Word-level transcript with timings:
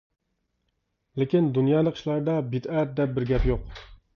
لېكىن 1.23 1.51
دۇنيالىق 1.57 1.99
ئىشلاردا 1.99 2.39
بىدئەت، 2.55 2.99
دەپ 3.01 3.17
بىر 3.19 3.29
گەپ 3.35 3.47
يوق. 3.53 3.73